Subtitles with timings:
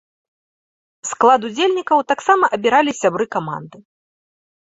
[1.09, 3.77] Склад удзельнікаў таксама абіралі сябры каманды.